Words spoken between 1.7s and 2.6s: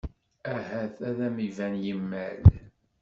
yimal.